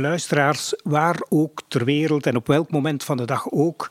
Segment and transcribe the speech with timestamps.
[0.00, 3.90] Luisteraars, waar ook ter wereld en op welk moment van de dag ook.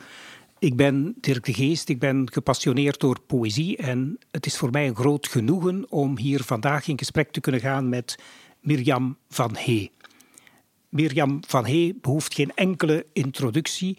[0.60, 4.88] Ik ben Dirk de Geest, ik ben gepassioneerd door poëzie en het is voor mij
[4.88, 8.20] een groot genoegen om hier vandaag in gesprek te kunnen gaan met
[8.60, 9.92] Mirjam van Hee.
[10.90, 13.98] Mirjam van Hee behoeft geen enkele introductie.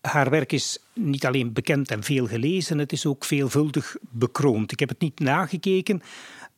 [0.00, 4.72] Haar werk is niet alleen bekend en veel gelezen, het is ook veelvuldig bekroond.
[4.72, 6.02] Ik heb het niet nagekeken,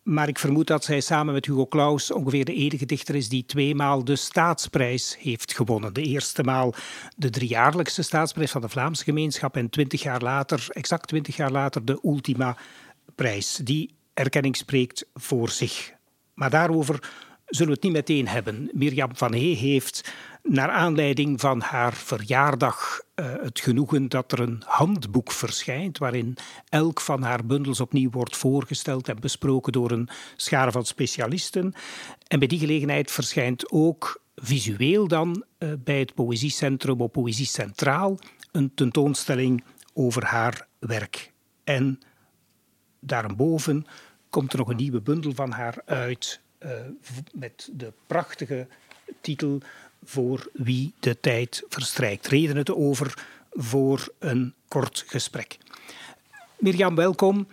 [0.04, 3.44] maar ik vermoed dat zij samen met Hugo Claus ongeveer de enige dichter is die
[3.46, 5.92] tweemaal de staatsprijs heeft gewonnen.
[5.92, 6.74] De eerste maal
[7.16, 11.84] de driejaarlijkse staatsprijs van de Vlaamse gemeenschap en twintig jaar later, exact twintig jaar later,
[11.84, 12.56] de Ultima
[13.14, 13.60] prijs.
[13.62, 15.92] Die erkenning spreekt voor zich.
[16.34, 17.10] Maar daarover
[17.46, 18.70] zullen we het niet meteen hebben.
[18.72, 20.12] Mirjam van Hee heeft
[20.48, 26.36] naar aanleiding van haar verjaardag uh, het genoegen dat er een handboek verschijnt waarin
[26.68, 31.74] elk van haar bundels opnieuw wordt voorgesteld en besproken door een schare van specialisten.
[32.26, 38.18] En bij die gelegenheid verschijnt ook visueel dan uh, bij het Poëziecentrum op Poëzie Centraal
[38.52, 41.32] een tentoonstelling over haar werk.
[41.64, 41.98] En
[43.00, 43.86] daarboven
[44.30, 46.70] komt er nog een nieuwe bundel van haar uit uh,
[47.32, 48.66] met de prachtige
[49.20, 49.60] titel
[50.04, 52.26] voor wie de tijd verstrijkt.
[52.26, 55.58] Redenen te over voor een kort gesprek.
[56.58, 57.46] Mirjam, welkom.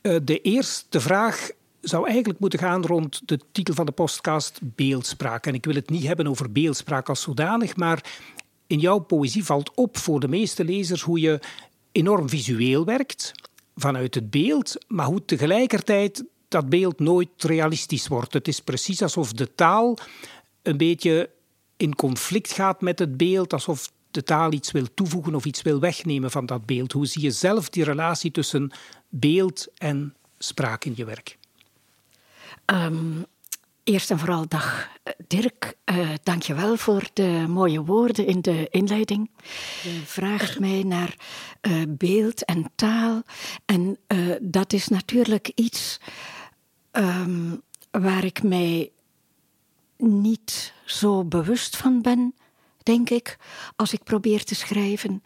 [0.00, 5.46] Eh, de eerste vraag zou eigenlijk moeten gaan rond de titel van de podcast Beeldspraak.
[5.46, 8.04] En ik wil het niet hebben over beeldspraak als zodanig, maar
[8.66, 11.40] in jouw poëzie valt op voor de meeste lezers hoe je
[11.92, 13.32] enorm visueel werkt
[13.76, 18.32] vanuit het beeld, maar hoe tegelijkertijd dat beeld nooit realistisch wordt.
[18.32, 19.98] Het is precies alsof de taal
[20.62, 21.30] een beetje
[21.78, 25.80] in conflict gaat met het beeld, alsof de taal iets wil toevoegen of iets wil
[25.80, 26.92] wegnemen van dat beeld.
[26.92, 28.70] Hoe zie je zelf die relatie tussen
[29.08, 31.38] beeld en spraak in je werk?
[32.66, 33.26] Um,
[33.84, 34.88] eerst en vooral dag
[35.26, 39.30] Dirk, uh, dank je wel voor de mooie woorden in de inleiding.
[39.82, 41.14] Je vraagt mij naar
[41.62, 43.22] uh, beeld en taal
[43.64, 43.98] en
[44.40, 46.00] dat is natuurlijk iets
[46.92, 48.90] um, waar ik mij
[49.98, 52.34] niet zo bewust van ben,
[52.82, 53.38] denk ik,
[53.76, 55.22] als ik probeer te schrijven.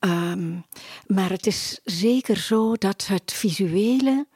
[0.00, 0.64] Um,
[1.06, 4.26] maar het is zeker zo dat het visuele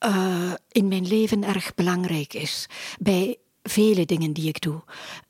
[0.00, 2.66] uh, in mijn leven erg belangrijk is.
[3.00, 4.82] Bij vele dingen die ik doe.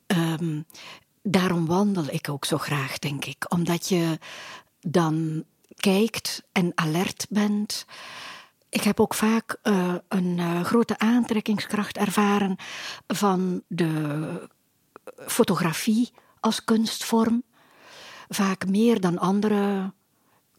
[0.07, 0.65] Um,
[1.21, 3.45] daarom wandel ik ook zo graag, denk ik.
[3.53, 4.19] Omdat je
[4.81, 5.43] dan
[5.75, 7.85] kijkt en alert bent.
[8.73, 12.55] Ik heb ook vaak uh, een uh, grote aantrekkingskracht ervaren
[13.07, 14.49] van de
[15.17, 17.43] fotografie als kunstvorm.
[18.29, 19.93] Vaak meer dan andere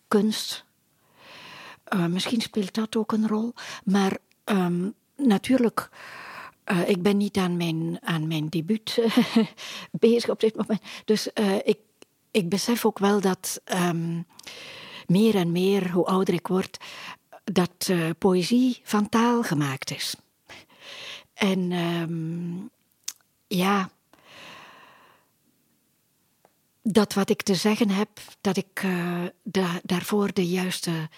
[0.08, 0.64] kunst.
[1.94, 3.54] Uh, misschien speelt dat ook een rol.
[3.84, 5.88] Maar um, natuurlijk,
[6.86, 8.98] ik ben niet aan mijn, aan mijn debuut
[9.90, 10.82] bezig op dit moment.
[11.04, 11.28] Dus
[11.64, 11.78] ik,
[12.30, 14.26] ik besef ook wel dat um,
[15.06, 16.78] meer en meer, hoe ouder ik word,
[17.44, 20.14] dat uh, poëzie van taal gemaakt is.
[21.34, 22.70] En um,
[23.46, 23.90] ja,
[26.82, 28.08] dat wat ik te zeggen heb,
[28.40, 28.86] dat ik
[29.42, 31.08] da daarvoor de juiste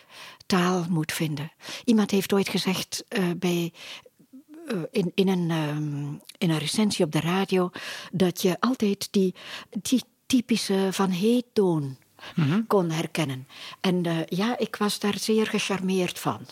[0.47, 1.53] taal moet vinden.
[1.85, 3.73] Iemand heeft ooit gezegd uh, bij,
[4.91, 7.71] in, in, een, um, in een recensie op de radio
[8.13, 9.35] dat je altijd die,
[9.83, 11.97] die typische van heettoon
[12.35, 13.47] mm kon herkennen.
[13.81, 16.47] En uh, ja, ik was daar zeer gecharmeerd van.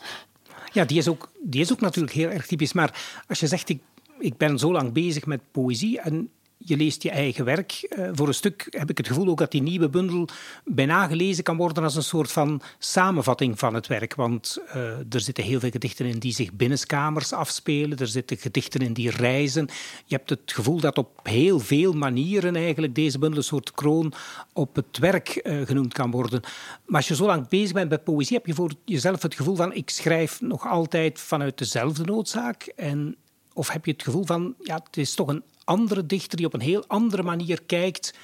[0.73, 2.73] Ja, die is ook, die is ook natuurlijk heel erg typisch.
[2.73, 3.83] Maar als je zegt, ik,
[4.19, 7.97] ik ben zo lang bezig met poëzie en je leest je eigen werk.
[7.99, 10.29] Uh, voor een stuk heb ik het gevoel ook dat die nieuwe bundel
[10.65, 14.15] bijna gelezen kan worden als een soort van samenvatting van het werk.
[14.15, 17.99] Want uh, er zitten heel veel gedichten in die zich binnenskamers afspelen.
[17.99, 19.69] Er zitten gedichten in die reizen.
[20.05, 24.13] Je hebt het gevoel dat op heel veel manieren eigenlijk deze bundel een soort kroon
[24.53, 26.41] op het werk uh, genoemd kan worden.
[26.87, 29.57] Maar als je zo lang bezig bent met poëzie, heb je voor jezelf het gevoel
[29.57, 32.73] van ik schrijf nog altijd vanuit dezelfde noodzaak.
[32.77, 33.17] En,
[33.53, 36.55] of heb je het gevoel van ja, het is toch een andere dichter die op
[36.55, 38.15] een heel andere manier kijkt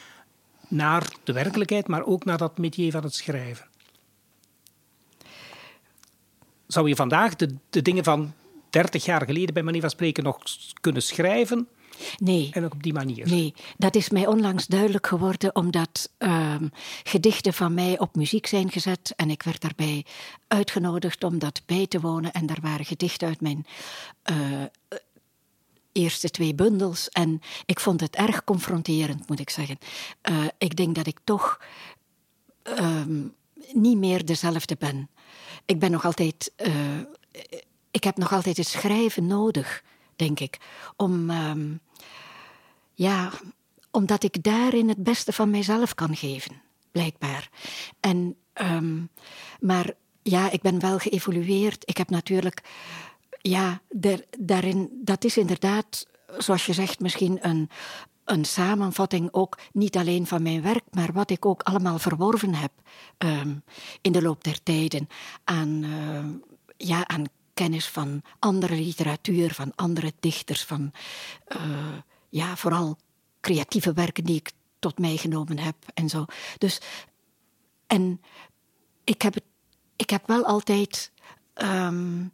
[0.69, 3.67] naar de werkelijkheid, maar ook naar dat métier van het schrijven.
[6.67, 8.33] Zou je vandaag de, de dingen van
[8.71, 10.39] 30 jaar geleden, bij manier van spreken, nog
[10.81, 11.69] kunnen schrijven?
[12.19, 12.51] Nee.
[12.53, 13.29] En ook op die manier?
[13.29, 16.69] Nee, dat is mij onlangs duidelijk geworden omdat ehm,
[17.03, 20.05] gedichten van mij op muziek zijn gezet en ik werd daarbij
[20.49, 23.67] uitgenodigd om dat bij te wonen en daar waren gedichten uit mijn
[24.31, 24.37] uh,
[26.00, 29.79] eerste twee bundels en ik vond het erg confronterend, moet ik zeggen.
[30.31, 31.61] Uh, ik denk dat ik toch
[32.62, 33.23] ehm,
[33.73, 35.08] niet meer dezelfde ben.
[35.64, 36.52] Ik ben nog altijd...
[36.56, 37.00] Uh,
[37.91, 39.82] ik heb nog altijd het schrijven nodig,
[40.17, 40.58] denk ik,
[40.97, 41.75] om ehm,
[42.94, 43.31] ja,
[43.91, 46.62] omdat ik daarin het beste van mijzelf kan geven,
[46.93, 47.49] blijkbaar.
[48.00, 49.08] En, um,
[49.61, 51.88] maar ja, ik ben wel geëvolueerd.
[51.88, 52.61] Ik heb natuurlijk,
[53.41, 53.81] ja,
[54.39, 56.07] daarin, dat is inderdaad,
[56.39, 57.71] zoals je zegt, misschien een,
[58.25, 62.73] een samenvatting ook niet alleen van mijn werk, maar wat ik ook allemaal verworven heb
[63.19, 63.63] um,
[64.01, 65.09] in de loop der tijden
[65.45, 66.25] aan, uh,
[66.77, 70.93] ja, aan kennis van andere literatuur, van andere dichters, van
[71.49, 71.99] uh,
[72.29, 72.99] ja, vooral
[73.41, 76.25] creatieve werken die ik tot mij genomen heb en zo.
[76.59, 76.81] Dus,
[77.87, 78.21] en
[79.05, 79.35] ik heb,
[79.97, 81.13] ik heb wel altijd
[81.55, 82.33] um,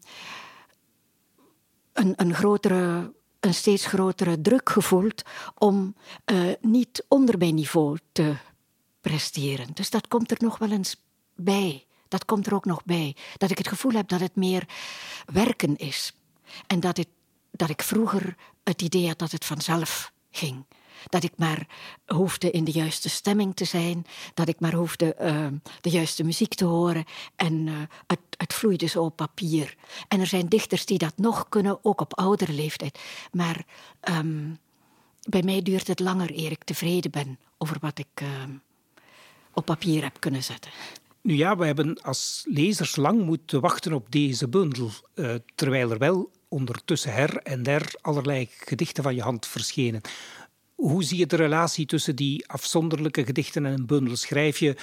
[1.96, 5.22] een, een grotere een steeds grotere druk gevoeld
[5.54, 5.94] om
[6.32, 8.36] uh, niet onder mijn niveau te
[9.00, 9.68] presteren.
[9.74, 10.96] Dus dat komt er nog wel eens
[11.34, 11.86] bij.
[12.08, 13.16] Dat komt er ook nog bij.
[13.36, 14.68] Dat ik het gevoel heb dat het meer
[15.32, 16.16] werken is.
[16.66, 17.08] En dat, het,
[17.50, 20.64] dat ik vroeger het idee had dat het vanzelf ging.
[21.08, 21.66] Dat ik maar
[22.06, 24.06] hoefde in de juiste stemming te zijn.
[24.34, 25.46] Dat ik maar hoefde uh,
[25.80, 27.04] de juiste muziek te horen.
[27.36, 27.74] En uh,
[28.06, 29.74] het, het vloeide zo op papier.
[30.08, 32.98] En er zijn dichters die dat nog kunnen, ook op oudere leeftijd.
[33.32, 33.64] Maar
[34.08, 34.58] um,
[35.28, 38.28] bij mij duurt het langer eer ik tevreden ben over wat ik uh,
[39.52, 40.70] op papier heb kunnen zetten.
[41.20, 45.98] Nu ja, we hebben als lezers lang moeten wachten op deze bundel, uh, terwijl er
[45.98, 50.00] wel ondertussen her en der allerlei gedichten van je hand verschenen.
[50.76, 54.16] Hoe zie je de relatie tussen die afzonderlijke gedichten en een bundel?
[54.16, 54.76] Schrijf je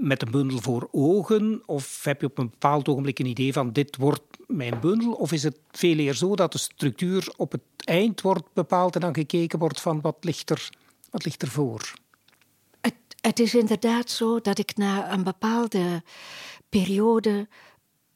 [0.00, 1.62] met een bundel voor ogen?
[1.66, 5.12] Of heb je op een bepaald ogenblik een idee van dit wordt mijn bundel?
[5.12, 9.00] Of is het veel eer zo dat de structuur op het eind wordt bepaald en
[9.00, 10.68] dan gekeken wordt van wat ligt er,
[11.10, 11.92] wat ligt er voor?
[13.20, 16.02] Het, is inderdaad zo dat ik na een bepaalde
[16.68, 17.48] periode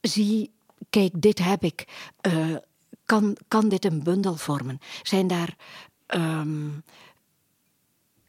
[0.00, 0.50] zie,
[0.90, 1.84] kijk, dit heb ik.
[2.26, 2.56] Uh,
[3.04, 4.78] kan, kan dit een bundel vormen?
[5.02, 5.56] Zijn daar
[6.06, 6.82] um,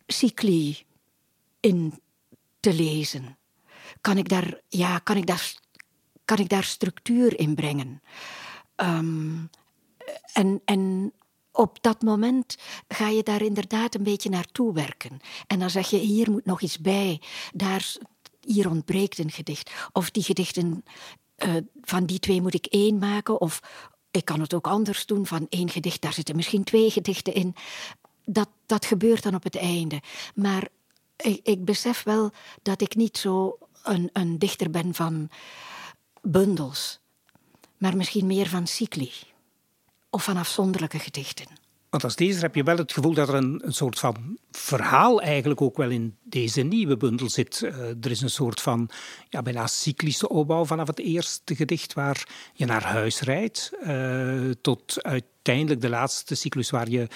[0.07, 0.85] cycli
[1.59, 1.99] in
[2.59, 3.37] te lezen?
[4.01, 5.53] Kan ik daar, ja, kan ik daar,
[6.25, 8.01] kan ik daar structuur in brengen?
[8.75, 9.49] Um,
[10.33, 11.13] en, en
[11.51, 12.57] op dat moment
[12.87, 15.19] ga je daar inderdaad een beetje naartoe werken.
[15.47, 17.21] En dan zeg je, hier moet nog iets bij.
[17.53, 17.95] Daar,
[18.41, 19.71] hier ontbreekt een gedicht.
[19.91, 20.83] Of die gedichten,
[21.45, 23.41] uh, van die twee moet ik één maken.
[23.41, 23.61] Of
[24.11, 27.55] ik kan het ook anders doen, van één gedicht, daar zitten misschien twee gedichten in.
[28.25, 30.01] Dat, dat gebeurt dan op het einde.
[30.35, 30.67] Maar
[31.15, 32.31] ik, ik besef wel
[32.61, 35.29] dat ik niet zo een, een dichter ben van
[36.21, 36.99] bundels,
[37.77, 39.11] maar misschien meer van cycli
[40.09, 41.47] of van afzonderlijke gedichten.
[41.95, 45.21] Want als lezer heb je wel het gevoel dat er een, een soort van verhaal
[45.21, 47.61] eigenlijk ook wel in deze nieuwe bundel zit.
[47.63, 48.89] Uh, er is een soort van
[49.29, 55.03] ja, bijna cyclische opbouw vanaf het eerste gedicht waar je naar huis rijdt, uh, tot
[55.03, 57.07] uiteindelijk de laatste cyclus waar je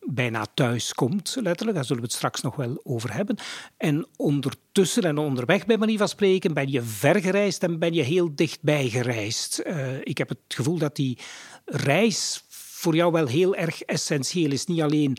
[0.00, 1.76] bijna thuis komt, letterlijk.
[1.76, 3.36] Daar zullen we het straks nog wel over hebben.
[3.76, 8.34] En ondertussen en onderweg, bij manier van spreken, ben je vergereisd en ben je heel
[8.34, 9.62] dichtbij gereisd.
[9.66, 11.18] Uh, ik heb het gevoel dat die
[11.64, 12.44] reis
[12.78, 14.66] voor jou wel heel erg essentieel is.
[14.66, 15.16] Niet alleen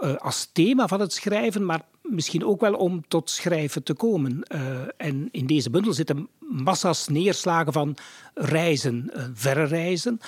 [0.00, 4.42] uh, als thema van het schrijven, maar misschien ook wel om tot schrijven te komen.
[4.54, 7.96] Uh, en in deze bundel zitten massa's neerslagen van
[8.34, 10.20] reizen, uh, verre reizen.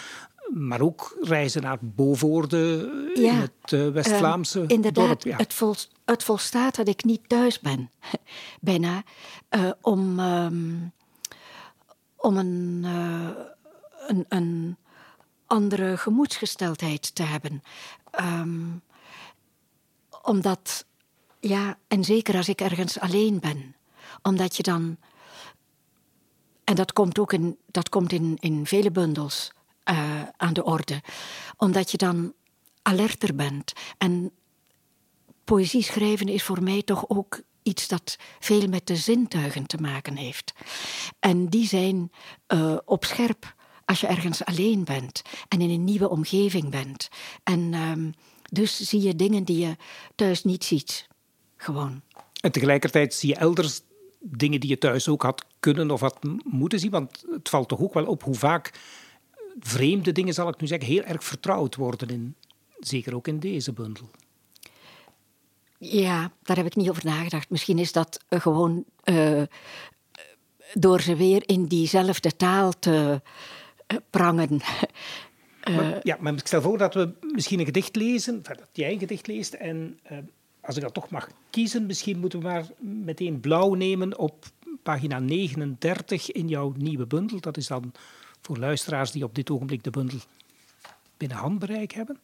[0.54, 5.22] Maar ook reizen naar Bovoorde ja, in het West-Vlaamse inderdaad, dorp.
[5.22, 5.36] Ja.
[5.36, 5.74] Het, vol,
[6.04, 7.90] het volstaat dat ik niet thuis ben,
[8.60, 9.02] bijna,
[9.80, 10.92] om, um,
[12.16, 12.84] om een,
[14.06, 14.76] een, een
[15.50, 17.62] andere gemoedsgesteldheid te hebben.
[18.20, 18.82] Um,
[20.22, 20.86] omdat,
[21.40, 23.76] ja, en zeker als ik ergens alleen ben,
[24.22, 24.96] omdat je dan,
[26.64, 29.52] en dat komt ook in, dat komt in, in vele bundels
[29.84, 31.02] uh, aan de orde,
[31.56, 32.32] omdat je dan
[32.82, 33.72] alerter bent.
[33.98, 34.30] En
[35.44, 40.16] poëzie schrijven is voor mij toch ook iets dat veel met de zintuigen te maken
[40.16, 40.52] heeft.
[41.18, 42.12] En die zijn
[42.48, 43.54] uh, op scherp
[43.90, 47.08] als je ergens alleen bent en in een nieuwe omgeving bent.
[47.42, 48.14] En um,
[48.50, 49.76] dus zie je dingen die je
[50.14, 51.08] thuis niet ziet.
[51.56, 52.00] Gewoon.
[52.40, 53.80] En tegelijkertijd zie je elders
[54.18, 56.90] dingen die je thuis ook had kunnen of had moeten zien.
[56.90, 58.72] Want het valt toch ook wel op hoe vaak
[59.58, 62.08] vreemde dingen, zal ik nu zeggen, heel erg vertrouwd worden.
[62.08, 62.34] In,
[62.78, 64.10] zeker ook in deze bundel.
[65.78, 67.50] Ja, daar heb ik niet over nagedacht.
[67.50, 69.42] Misschien is dat gewoon uh,
[70.74, 73.22] door ze weer in diezelfde taal te
[74.10, 74.60] prangen.
[75.76, 78.98] Maar, ja, maar ik stel voor dat we misschien een gedicht lezen, dat jij een
[78.98, 79.52] gedicht leest.
[79.52, 80.18] En uh,
[80.60, 84.46] als ik dat toch mag kiezen, misschien moeten we maar meteen blauw nemen op
[84.82, 87.40] pagina 39 in jouw nieuwe bundel.
[87.40, 87.92] Dat is dan
[88.40, 90.18] voor luisteraars die op dit ogenblik de bundel
[91.16, 92.18] binnen handbereik hebben.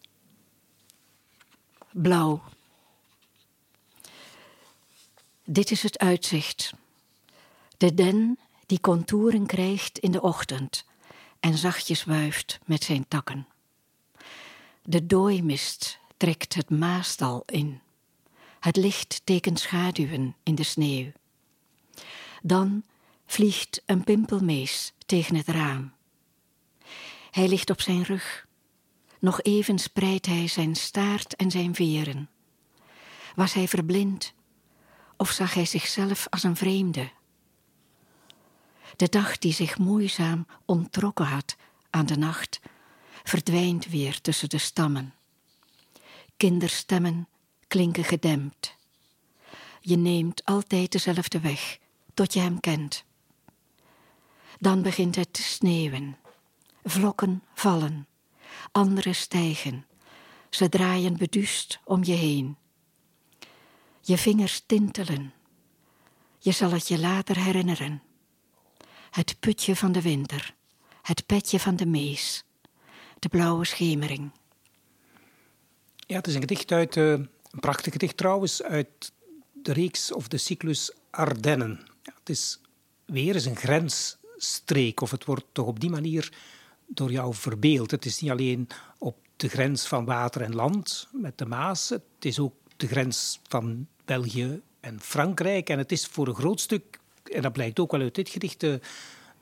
[1.90, 2.42] Blauw.
[5.44, 6.74] Dit is het uitzicht.
[7.76, 10.84] De den die contouren krijgt in de ochtend
[11.46, 13.46] en zachtjes wuift met zijn takken.
[14.82, 17.80] De dooimist trekt het maastal in.
[18.60, 21.12] Het licht tekent schaduwen in de sneeuw.
[22.42, 22.84] Dan
[23.26, 25.92] vliegt een pimpelmees tegen het raam.
[27.30, 28.46] Hij ligt op zijn rug.
[29.18, 32.30] Nog even spreidt hij zijn staart en zijn veren.
[33.34, 34.34] Was hij verblind
[35.16, 37.10] of zag hij zichzelf als een vreemde?
[38.96, 41.56] De dag die zich moeizaam onttrokken had
[41.90, 42.60] aan de nacht,
[43.22, 45.14] verdwijnt weer tussen de stammen.
[46.36, 47.28] Kinderstemmen
[47.68, 48.76] klinken gedempt.
[49.80, 51.78] Je neemt altijd dezelfde weg
[52.14, 53.04] tot je hem kent.
[54.58, 56.16] Dan begint het te sneeuwen.
[56.84, 58.06] Vlokken vallen,
[58.72, 59.86] andere stijgen.
[60.50, 62.56] Ze draaien beduust om je heen.
[64.00, 65.32] Je vingers tintelen.
[66.38, 68.02] Je zal het je later herinneren.
[69.10, 70.54] Het putje van de winter,
[71.02, 72.44] het petje van de mees,
[73.18, 74.30] de blauwe schemering.
[75.96, 77.28] Ja, het is een gedicht uit, uh, een
[77.60, 79.12] prachtig gedicht trouwens, uit
[79.52, 81.80] de reeks of de cyclus Ardennen.
[82.02, 82.60] Ja, het is
[83.04, 86.32] weer eens een grensstreek, of het wordt toch op die manier
[86.86, 87.90] door jou verbeeld.
[87.90, 92.02] Het is niet alleen op de grens van water en land met de Maas, het
[92.20, 95.70] is ook de grens van België en Frankrijk.
[95.70, 96.98] En het is voor een groot stuk,
[97.28, 98.80] en dat blijkt ook wel uit dit gedicht, de,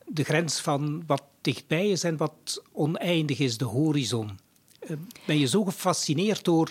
[0.07, 4.39] de grens van wat dichtbij is en wat oneindig is, de horizon.
[4.79, 6.71] Eh, ben je zo gefascineerd door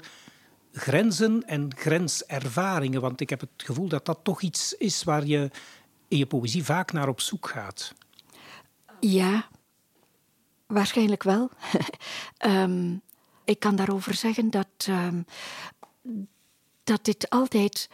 [0.72, 3.02] grenzen en grenservaringen?
[3.02, 5.50] Want ik heb het gevoel dat dat toch iets is waar je
[6.08, 7.94] in je poëzie vaak naar op zoek gaat.
[9.00, 9.48] Ja,
[10.68, 11.50] waarschijnlijk wel.
[12.46, 13.02] um,
[13.54, 15.26] ik kan daarover zeggen dat, um,
[16.84, 17.90] dat dit altijd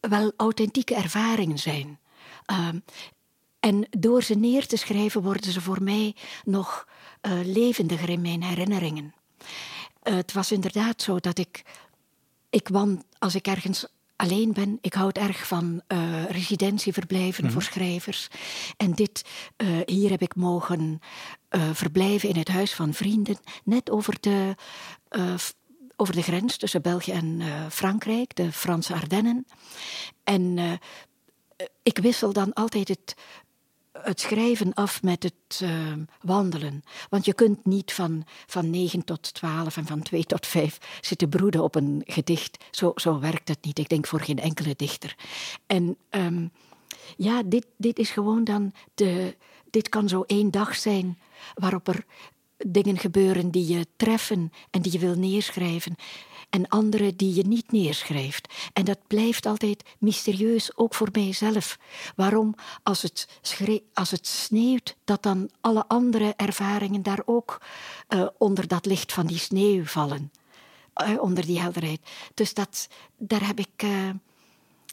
[0.00, 1.98] wel authentieke ervaringen zijn.
[2.50, 2.84] Um,
[3.60, 6.88] en door ze neer te schrijven worden ze voor mij nog
[7.22, 9.14] uh, levendiger in mijn herinneringen.
[10.02, 11.62] Uh, het was inderdaad zo dat ik,
[12.50, 13.86] ik wan, als ik ergens
[14.16, 14.78] alleen ben.
[14.80, 17.60] Ik houd erg van uh, residentieverblijven mm -hmm.
[17.60, 18.28] voor schrijvers.
[18.76, 19.24] En dit,
[19.84, 21.00] hier heb ik mogen
[21.72, 24.54] verblijven in het huis van vrienden, net over de,
[25.96, 29.46] over de grens tussen België en Frankrijk, de Franse Ardennen.
[30.24, 30.78] En
[31.82, 33.14] ik wissel dan altijd het
[34.02, 36.82] het schrijven af met het uh, wandelen.
[37.10, 41.28] Want je kunt niet van, van 9 tot 12 en van 2 tot 5 zitten
[41.28, 42.64] broeden op een gedicht.
[42.70, 43.78] Zo, zo werkt het niet.
[43.78, 45.16] Ik denk voor geen enkele dichter.
[45.66, 46.50] En um,
[47.16, 49.36] ja, dit, dit is gewoon dan de.
[49.70, 51.18] Dit kan zo één dag zijn
[51.54, 52.04] waarop er
[52.56, 55.94] dingen gebeuren die je treffen en die je wil neerschrijven
[56.50, 58.54] en andere die je niet neerschrijft.
[58.72, 61.78] En dat blijft altijd mysterieus, ook voor mijzelf.
[62.16, 63.28] Waarom, als het,
[63.94, 67.60] als het sneeuwt, dat dan alle andere ervaringen daar ook
[68.08, 70.32] uh, onder dat licht van die sneeuw vallen.
[71.02, 72.00] Uh, onder die helderheid.
[72.34, 73.82] Dus dat, daar heb ik.
[73.84, 74.10] Uh,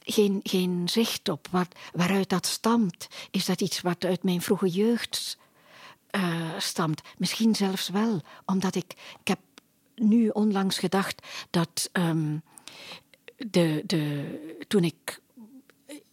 [0.06, 1.48] geen, geen zicht op.
[1.52, 3.08] Waar, waaruit dat stamt?
[3.32, 5.38] Is dat iets wat uit mijn vroege jeugd
[6.58, 7.02] stamt?
[7.18, 9.40] Misschien zelfs wel, omdat ik, ik heb
[10.08, 12.42] nu onlangs gedacht dat um,
[13.38, 15.22] de, de, toen ik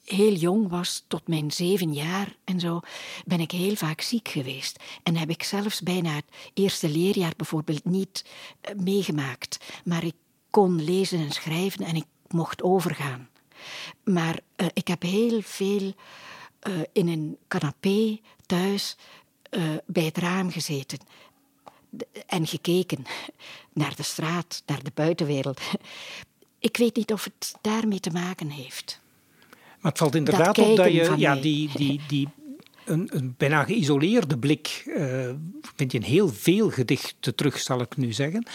[0.05, 2.81] heel jong was, tot mijn zeven jaar en zo,
[3.25, 4.83] ben ik heel vaak ziek geweest.
[5.03, 9.59] En heb ik zelfs bijna het eerste leerjaar bijvoorbeeld niet uh, meegemaakt.
[9.85, 10.15] Maar ik
[10.51, 13.29] kon lezen en schrijven en ik mocht overgaan.
[14.05, 15.93] Maar uh, ik heb heel veel
[16.69, 18.97] uh, in een canapé thuis
[19.87, 20.99] bij het raam gezeten
[22.27, 23.05] en gekeken
[23.73, 25.61] naar de straat, naar de buitenwereld.
[26.59, 29.01] Ik weet niet of het daarmee te maken heeft.
[29.81, 32.29] Maar het valt inderdaad op dat je ja, die, die, die,
[32.85, 35.31] een, een bijna geïsoleerde blik uh,
[35.77, 38.47] vind je in heel veel gedichten terug, zal ik nu zeggen.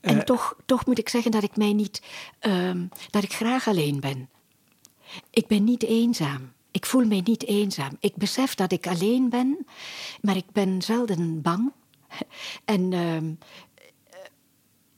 [0.00, 2.02] En uh, toch, toch moet ik zeggen dat ik mij niet,
[2.42, 2.70] uh,
[3.10, 4.28] dat ik graag alleen ben.
[5.30, 6.52] ik ben niet eenzaam.
[6.70, 7.96] Ik voel mij niet eenzaam.
[8.00, 9.66] Ik besef dat ik alleen ben,
[10.20, 11.72] maar ik ben zelden bang.
[12.64, 13.18] En uh,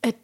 [0.00, 0.16] het,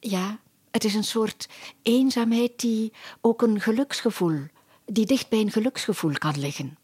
[0.00, 0.40] ja,
[0.70, 1.48] het is een soort
[1.82, 4.40] eenzaamheid die ook een geluksgevoel,
[4.84, 6.78] die dicht bij een geluksgevoel kan liggen.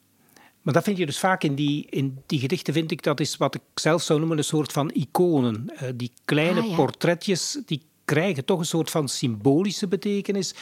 [0.63, 3.37] Maar dat vind je dus vaak in die, in die gedichten, vind ik, dat is
[3.37, 5.71] wat ik zelf zou noemen een soort van iconen.
[5.73, 10.55] Uh, die kleine ah, portretjes, die krijgen toch een soort van symbolische betekenis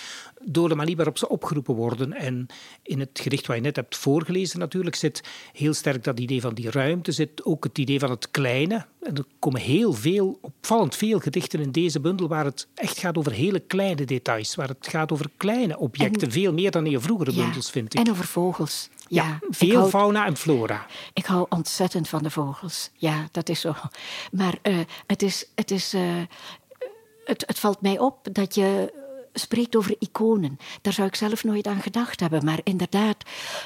[0.45, 2.13] door de manier waarop ze opgeroepen worden.
[2.13, 2.47] En
[2.83, 5.23] in het gedicht wat je net hebt voorgelezen natuurlijk zit
[5.53, 8.87] heel sterk dat idee van die ruimte, zit ook het idee van het kleine.
[9.03, 13.19] En er komen heel veel, opvallend veel gedichten in deze bundel waar het echt gaat
[13.19, 17.01] over hele kleine details, waar het gaat over kleine objecten, veel meer dan in je
[17.01, 18.01] vroegere bundels vind ik.
[18.01, 18.89] En over vogels.
[19.09, 20.87] Ja, veel fauna en flora.
[21.13, 22.91] Ik hou ontzettend van de vogels.
[22.95, 23.75] Ja, dat is zo.
[24.33, 26.03] Maar uh, het is, het is uh,
[27.25, 28.93] het, valt mij op dat je
[29.33, 30.59] spreekt over iconen.
[30.83, 32.45] Daar zou ik zelf nooit aan gedacht hebben.
[32.45, 33.17] Maar inderdaad,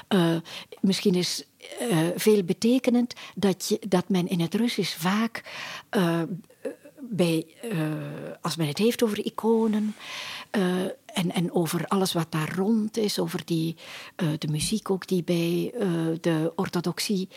[0.08, 0.36] uh,
[0.80, 1.44] misschien is
[1.80, 5.42] uh, veel betekenend dat, je, dat men in het Russisch vaak,
[7.00, 7.46] bij,
[8.40, 9.94] als men het heeft over iconen
[11.06, 13.76] en, en over alles wat daar rond is, over die,
[14.38, 15.72] de muziek ook die bij
[16.20, 17.28] de orthodoxie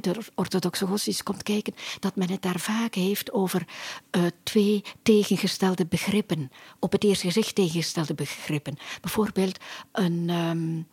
[0.00, 3.66] de orthodoxe godsdienst komt kijken, dat men het daar vaak heeft over
[4.10, 6.50] uh, twee tegengestelde begrippen.
[6.78, 8.76] Op het eerste gezicht tegengestelde begrippen.
[9.00, 9.58] Bijvoorbeeld
[9.92, 10.86] een, um,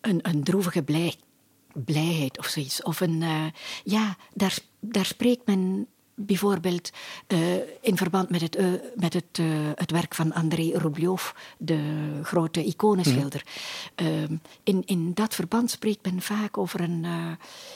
[0.00, 1.14] een, een droevige blij,
[1.72, 2.82] blijheid of zoiets.
[2.82, 3.46] Of een, uh,
[3.84, 5.86] ja, daar, daar spreekt men
[6.18, 6.90] bijvoorbeeld
[7.28, 11.80] uh, in verband met het, uh, met het, uh, het werk van André Rublev, de
[12.22, 13.42] grote iconenschilder.
[14.02, 14.40] Mm.
[14.62, 17.06] in, in dat verband spreekt men vaak over een,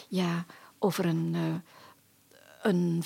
[0.08, 0.46] ja,
[0.78, 1.37] over een,
[2.62, 3.02] een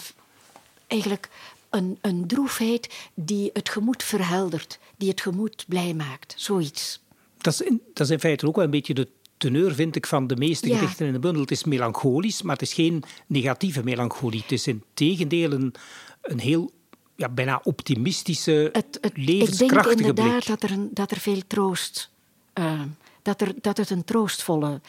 [0.86, 1.28] eigenlijk
[1.70, 7.00] een, een droefheid die het gemoed verheldert, die het gemoed blij maakt, zoiets.
[7.38, 10.06] Dat is, in, dat is in feite ook wel een beetje de teneur, vind ik,
[10.06, 11.40] van de meeste gedichten in de bundel.
[11.40, 14.40] Het is melancholisch, maar het is geen negatieve melancholie.
[14.40, 15.75] Het is in tegendeel een,
[16.22, 16.70] een heel
[17.16, 22.10] ja, bijna optimistische, het, het, levenskrachtige Ik denk inderdaad dat er, dat er veel troost...
[22.54, 22.82] Uh,
[23.22, 24.80] dat, er, dat het een troostvolle...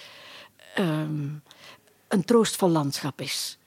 [0.79, 1.01] Uh,
[2.07, 3.57] een troostvol landschap is.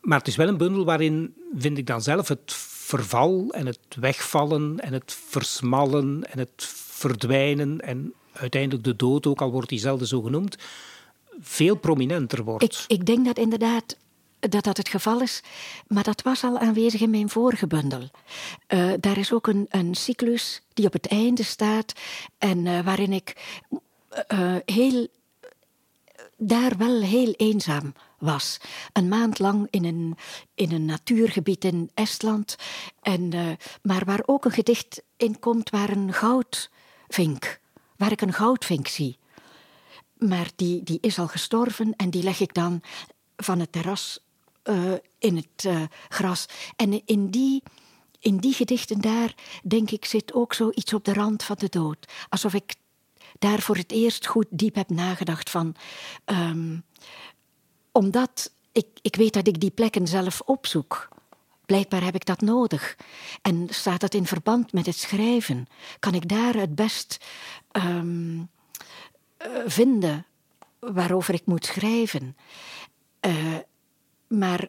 [0.00, 2.52] Maar het is wel een bundel waarin, vind ik dan zelf, het
[2.86, 9.40] verval en het wegvallen en het versmallen en het verdwijnen en uiteindelijk de dood, ook
[9.40, 10.56] al wordt die zelden zo genoemd,
[11.40, 12.64] veel prominenter wordt.
[12.64, 13.96] Ik, ik denk dat inderdaad
[14.40, 15.42] dat dat het geval is,
[15.86, 18.10] maar dat was al aanwezig in mijn vorige bundel.
[18.68, 21.92] Uh, daar is ook een, een cyclus die op het einde staat
[22.38, 23.58] en uh, waarin ik
[24.32, 25.06] uh, heel,
[26.36, 28.58] daar wel heel eenzaam was.
[28.92, 30.16] Een maand lang in een,
[30.54, 32.56] in een natuurgebied in Estland,
[33.02, 33.32] en,
[33.82, 37.60] maar waar ook een gedicht in komt waar een goudvink
[37.96, 39.18] waar ik een goudvink zie.
[40.18, 42.80] Maar die, die is al gestorven en die leg ik dan
[43.36, 44.18] van het terras
[44.64, 46.46] uh, in het uh, gras.
[46.76, 47.62] En in die,
[48.18, 52.12] in die gedichten daar, denk ik, zit ook zoiets op de rand van de dood.
[52.28, 52.74] Alsof ik
[53.38, 55.74] daar voor het eerst goed diep heb nagedacht van...
[56.24, 56.84] Um,
[57.92, 61.08] omdat ik, ik weet dat ik die plekken zelf opzoek.
[61.66, 62.96] Blijkbaar heb ik dat nodig.
[63.42, 65.66] En staat dat in verband met het schrijven?
[65.98, 67.24] Kan ik daar het best
[67.72, 68.48] um,
[69.66, 70.26] vinden
[70.78, 72.36] waarover ik moet schrijven?
[73.20, 73.56] Uh,
[74.28, 74.68] maar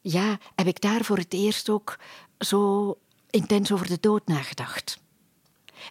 [0.00, 1.98] ja, heb ik daar voor het eerst ook
[2.38, 2.94] zo
[3.30, 5.00] intens over de dood nagedacht.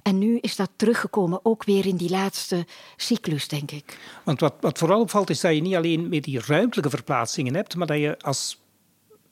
[0.04, 4.00] En nu is dat teruggekomen, ook weer in die laatste cyclus, denk ik.
[4.24, 7.76] Want wat, wat vooral opvalt, is dat je niet alleen met die ruimtelijke verplaatsingen hebt,
[7.76, 8.62] maar dat je als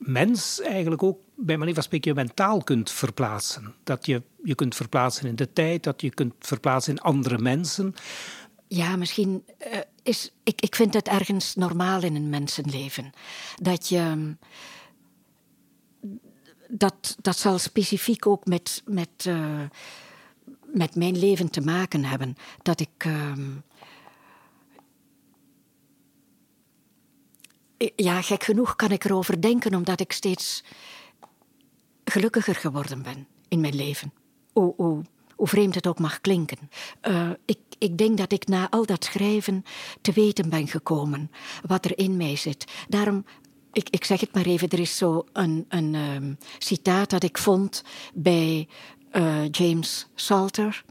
[0.05, 3.73] mens eigenlijk ook bij manier van spreken je mentaal kunt verplaatsen.
[3.83, 7.95] Dat je je kunt verplaatsen in de tijd, dat je kunt verplaatsen in andere mensen.
[8.67, 10.31] Ja, misschien uh, is.
[10.43, 13.11] Ik, ik vind het ergens normaal in een mensenleven.
[13.61, 14.35] Dat je.
[16.67, 19.61] Dat, dat zal specifiek ook met, met, uh,
[20.65, 22.35] met mijn leven te maken hebben.
[22.61, 23.05] Dat ik.
[23.05, 23.31] Uh,
[27.95, 30.63] ja, gek genoeg kan ik erover denken, omdat ik steeds
[32.03, 34.13] gelukkiger geworden ben in mijn leven.
[34.53, 35.01] Hoe, hoe,
[35.35, 36.69] hoe vreemd het ook mag klinken.
[37.07, 39.63] Uh, ik, ik denk dat ik na al dat schrijven
[40.01, 41.31] te weten ben gekomen
[41.67, 42.65] wat er in mij zit.
[42.87, 43.25] Daarom,
[43.71, 47.37] ik, ik zeg het maar even, er is zo een, een um, citaat dat ik
[47.37, 47.83] vond
[48.13, 48.67] bij
[49.11, 50.83] uh, James Salter.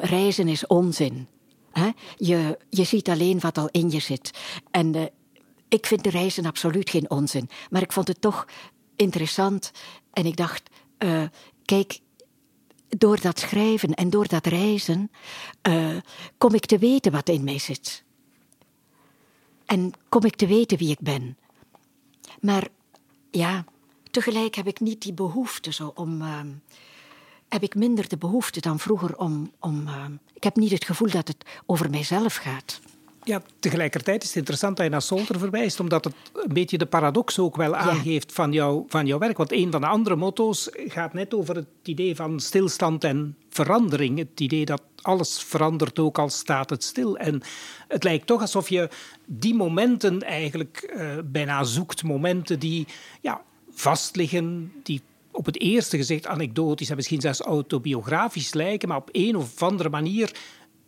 [0.00, 1.28] Reizen is onzin.
[1.72, 1.90] He?
[2.16, 4.30] Je, je ziet alleen wat al in je zit.
[4.70, 5.10] En
[5.68, 7.48] ik vind de reizen absoluut geen onzin.
[7.70, 8.46] Maar ik vond het toch
[8.96, 9.70] interessant.
[10.12, 11.22] En ik dacht, uh,
[11.64, 12.00] kijk,
[12.88, 15.10] door dat schrijven en door dat reizen
[15.68, 15.96] uh,
[16.38, 18.04] kom ik te weten wat in mij zit.
[19.66, 21.36] En kom ik te weten wie ik ben.
[22.40, 22.68] Maar
[23.30, 23.64] ja,
[24.10, 26.22] tegelijk heb ik niet die behoefte zo om.
[26.22, 26.40] Uh,
[27.48, 29.52] heb ik minder de behoefte dan vroeger om.
[29.60, 32.80] om uh, ik heb niet het gevoel dat het over mijzelf gaat.
[33.28, 36.86] Ja, tegelijkertijd is het interessant dat je naar Solter verwijst, omdat het een beetje de
[36.86, 39.36] paradox ook wel aangeeft van, jou, van jouw werk.
[39.36, 44.18] Want een van de andere motto's gaat net over het idee van stilstand en verandering.
[44.18, 47.16] Het idee dat alles verandert, ook al staat het stil.
[47.16, 47.42] En
[47.88, 48.88] het lijkt toch alsof je
[49.26, 52.02] die momenten eigenlijk uh, bijna zoekt.
[52.02, 52.86] Momenten die
[53.20, 59.08] ja, vastliggen, die op het eerste gezicht anekdotisch en misschien zelfs autobiografisch lijken, maar op
[59.12, 60.32] een of andere manier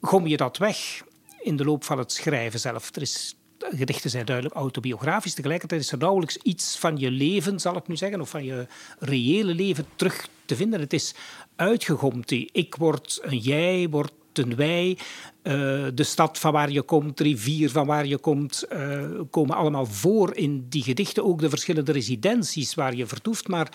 [0.00, 1.02] gom je dat weg
[1.42, 2.94] in de loop van het schrijven zelf.
[2.94, 5.34] Er is, gedichten zijn duidelijk autobiografisch.
[5.34, 8.66] Tegelijkertijd is er nauwelijks iets van je leven, zal ik nu zeggen, of van je
[8.98, 10.80] reële leven terug te vinden.
[10.80, 11.14] Het is
[11.56, 12.28] uitgegomd.
[12.28, 14.98] Die ik word een jij, wordt een wij.
[15.42, 19.56] Uh, de stad van waar je komt, de rivier van waar je komt, uh, komen
[19.56, 21.24] allemaal voor in die gedichten.
[21.24, 23.48] Ook de verschillende residenties waar je vertoeft.
[23.48, 23.72] Maar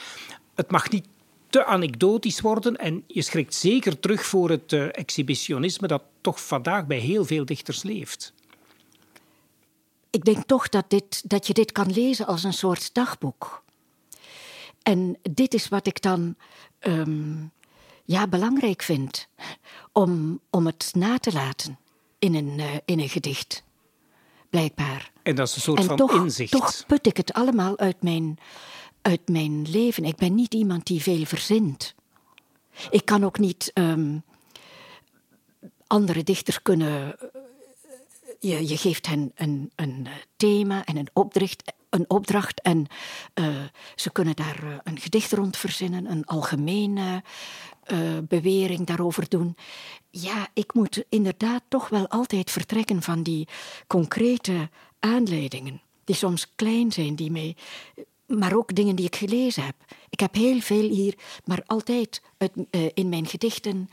[0.56, 1.06] het mag niet
[1.56, 2.76] te anekdotisch worden.
[2.76, 7.46] En je schrikt zeker terug voor het uh, exhibitionisme dat toch vandaag bij heel veel
[7.46, 8.34] dichters leeft.
[10.10, 13.64] Ik denk toch dat, dit, dat je dit kan lezen als een soort dagboek.
[14.84, 16.36] En dit is wat ik dan
[16.80, 17.52] um,
[18.04, 19.28] ja, belangrijk vind.
[19.92, 21.80] Om, om het na te laten
[22.20, 23.64] in een, uh, in een gedicht.
[24.50, 25.12] Blijkbaar.
[25.24, 26.52] En dat is een soort en van toch, inzicht.
[26.52, 28.38] Toch put ik het allemaal uit mijn,
[29.06, 30.04] uit mijn leven.
[30.04, 31.96] Ik ben niet iemand die veel verzint.
[32.90, 34.24] Ik kan ook niet um,
[35.88, 37.16] andere dichters kunnen.
[38.40, 42.88] Je, je geeft hen een, een thema en een opdracht, een opdracht en
[43.36, 43.64] uh,
[43.96, 47.24] ze kunnen daar een gedicht rond verzinnen, een algemene
[48.28, 49.56] bewering daarover doen.
[50.10, 53.48] Ja, ik moet inderdaad toch wel altijd vertrekken van die
[53.88, 57.56] concrete aanleidingen, die soms klein zijn, die mij
[58.28, 59.76] maar ook dingen die ik gelezen heb.
[60.10, 63.90] Ik heb heel veel hier, maar altijd uh, in mijn gedichten.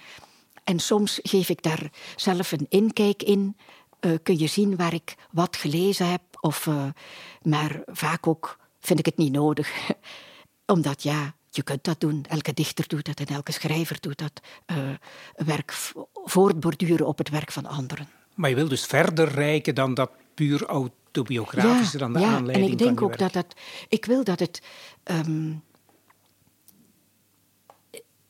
[0.65, 3.57] En soms geef ik daar zelf een inkijk in.
[4.01, 6.23] Uh, kun je zien waar ik wat gelezen heb.
[6.41, 6.87] Of, uh,
[7.43, 9.91] maar vaak ook vind ik het niet nodig.
[10.67, 12.25] Omdat ja, je kunt dat doen.
[12.29, 14.41] Elke dichter doet dat en elke schrijver doet dat.
[15.47, 15.73] werk
[16.25, 18.09] voortborduren op het werk van anderen.
[18.35, 20.11] Maar je wil dus verder reiken dan dat
[20.47, 23.55] puur autobiografische dan de ja, aanleiding en ik denk ook dat het...
[23.89, 24.63] Ik wil dat het...
[25.05, 25.63] Um,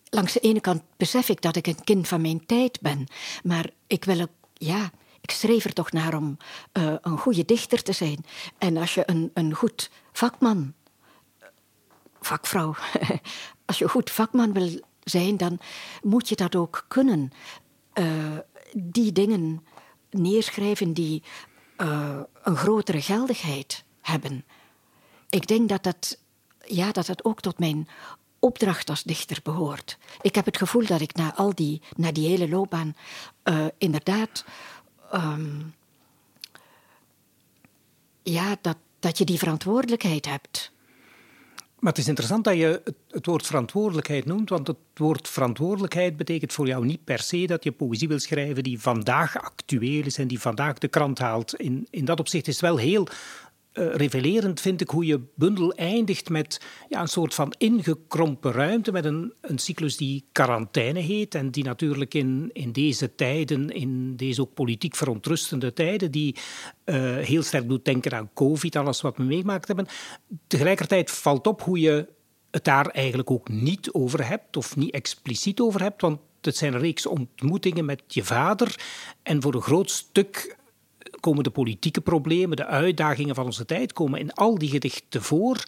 [0.05, 3.07] langs de ene kant besef ik dat ik een kind van mijn tijd ben.
[3.43, 4.31] Maar ik wil ook...
[4.55, 6.37] Ja, ik streef er toch naar om
[6.73, 8.25] uh, een goede dichter te zijn.
[8.59, 10.75] En als je een, een goed vakman...
[12.21, 12.75] Vakvrouw.
[13.67, 15.59] als je een goed vakman wil zijn, dan
[16.03, 17.31] moet je dat ook kunnen.
[17.95, 18.39] Uh,
[18.75, 19.65] die dingen
[20.11, 21.23] neerschrijven die
[21.83, 24.45] uh, een grotere geldigheid hebben.
[25.29, 26.19] Ik denk dat dat,
[26.65, 27.89] ja, dat dat ook tot mijn
[28.39, 29.99] opdracht als dichter behoort.
[30.21, 32.97] Ik heb het gevoel dat ik na al die, na die hele loopbaan,
[33.45, 34.45] uh, inderdaad,
[35.15, 35.75] um,
[38.23, 40.73] ja, dat, dat je die verantwoordelijkheid hebt.
[41.83, 46.53] Maar het is interessant dat je het, woord verantwoordelijkheid noemt, want het woord verantwoordelijkheid betekent
[46.53, 50.29] voor jou niet per se dat je poëzie wil schrijven die vandaag actueel is en
[50.29, 51.55] die vandaag de krant haalt.
[51.55, 53.07] In, in dat opzicht is het wel heel
[53.75, 58.93] uh, revelerend, vind ik, hoe je bundel eindigt met ja, een soort van ingekrompen ruimte,
[58.93, 64.17] met een, een cyclus die quarantaine heet en die natuurlijk in, in deze tijden, in
[64.17, 66.37] deze ook politiek verontrustende tijden, die
[66.85, 69.87] uh, heel sterk doet denken aan COVID, alles wat we meegemaakt hebben.
[70.47, 72.09] Tegelijkertijd valt op hoe je
[72.51, 76.75] het daar eigenlijk ook niet over hebt, of niet expliciet over hebt, want het zijn
[76.75, 78.81] een reeks ontmoetingen met je vader.
[79.23, 80.57] En voor een groot stuk
[81.21, 85.65] komen de politieke problemen, de uitdagingen van onze tijd, komen in al die gedichten voor,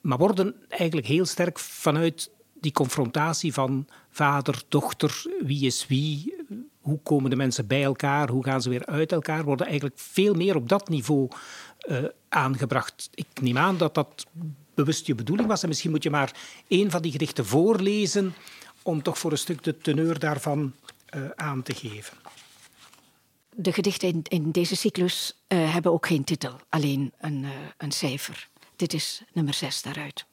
[0.00, 6.34] maar worden eigenlijk heel sterk vanuit die confrontatie van vader, dochter, wie is wie,
[6.80, 10.34] hoe komen de mensen bij elkaar, hoe gaan ze weer uit elkaar, worden eigenlijk veel
[10.34, 11.28] meer op dat niveau
[11.88, 13.10] uh, aangebracht.
[13.14, 14.26] Ik neem aan dat dat
[14.74, 16.32] bewust je bedoeling was en misschien moet je maar
[16.68, 18.34] één van die gedichten voorlezen
[18.82, 20.74] om toch voor een stuk de teneur daarvan
[21.16, 22.16] uh, aan te geven.
[23.56, 28.48] De gedichten in, deze cyclus uh, hebben ook geen titel, alleen een, uh, een cijfer.
[28.76, 30.26] Dit is nummer zes daaruit.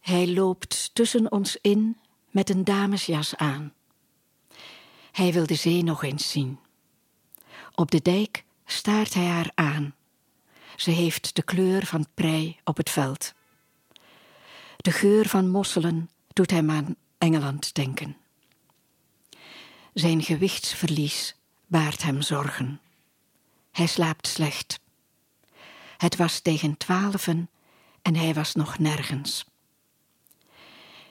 [0.00, 1.96] Hij loopt tussen ons in
[2.30, 3.72] met een damesjas aan.
[5.12, 6.58] Hij wil de zee nog eens zien.
[7.74, 9.94] Op de dijk staart hij haar aan.
[10.76, 13.34] Ze heeft de kleur van prei op het veld.
[14.76, 18.16] De geur van mosselen doet hem aan Engeland denken.
[19.96, 21.34] Zijn gewichtsverlies
[21.66, 22.80] baart hem zorgen.
[23.72, 24.80] Hij slaapt slecht.
[25.96, 27.50] Het was tegen twaalfen
[28.02, 29.44] en hij was nog nergens.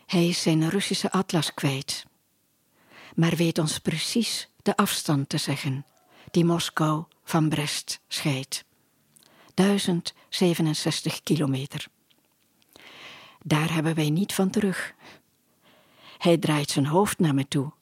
[0.05, 2.05] Hij is zijn Russische atlas kwijt,
[3.15, 5.85] maar weet ons precies de afstand te zeggen
[6.31, 8.65] die Moskou van Brest scheidt.
[9.53, 11.87] 1067 kilometer.
[13.43, 14.93] Daar hebben wij niet van terug.
[16.17, 17.73] Hij draait zijn hoofd naar me toe.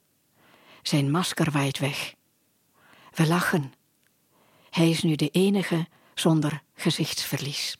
[0.83, 2.13] Zijn masker waait weg.
[3.11, 3.73] We lachen.
[4.69, 7.77] Hij is nu de enige zonder gezichtsverlies.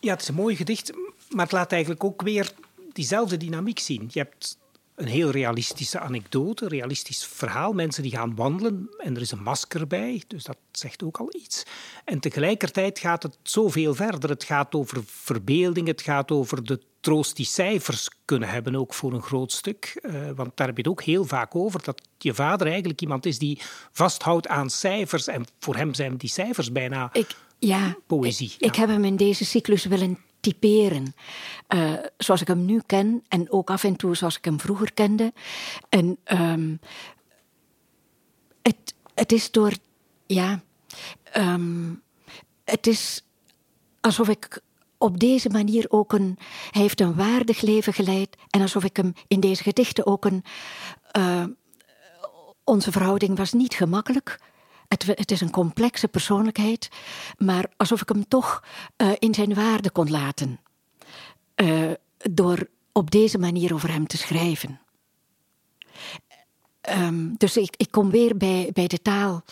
[0.00, 0.92] Ja, het is een mooi gedicht,
[1.30, 2.52] maar het laat eigenlijk ook weer
[2.92, 4.08] diezelfde dynamiek zien.
[4.12, 4.58] Je hebt
[5.02, 7.72] een heel realistische anekdote, een realistisch verhaal.
[7.72, 11.28] Mensen die gaan wandelen en er is een masker bij, dus dat zegt ook al
[11.32, 11.62] iets.
[12.04, 14.30] En tegelijkertijd gaat het zoveel verder.
[14.30, 19.12] Het gaat over verbeelding, het gaat over de troost die cijfers kunnen hebben, ook voor
[19.12, 20.00] een groot stuk.
[20.02, 23.26] Uh, want daar heb je het ook heel vaak over, dat je vader eigenlijk iemand
[23.26, 23.60] is die
[23.92, 25.26] vasthoudt aan cijfers.
[25.26, 28.52] En voor hem zijn die cijfers bijna ik, ja, poëzie.
[28.58, 31.14] Ik, ik heb hem in deze cyclus willen typeren.
[31.68, 34.92] Uh, zoals ik hem nu ken en ook af en toe zoals ik hem vroeger
[34.92, 35.32] kende.
[35.88, 36.80] En um,
[39.14, 39.72] het, is door,
[40.26, 40.62] ja,
[41.36, 42.02] um,
[42.64, 43.24] het is
[44.00, 44.60] alsof ik
[44.98, 46.38] op deze manier ook een.
[46.70, 48.36] Hij heeft een waardig leven geleid.
[48.50, 50.44] En alsof ik hem in deze gedichten ook een.
[51.16, 51.44] Uh,
[52.64, 54.38] onze verhouding was niet gemakkelijk.
[55.00, 56.88] Het, is een complexe persoonlijkheid,
[57.38, 58.64] maar alsof ik hem toch
[58.96, 60.60] uh, in zijn waarde kon laten.
[61.56, 64.80] Uh, door op deze manier over hem te schrijven.
[66.90, 69.44] Um, dus ik, ik, kom weer bij, bij de taal